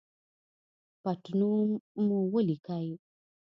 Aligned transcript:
پټنوم 1.01 1.69
مو 2.05 2.17
ولیکئ 2.33 2.89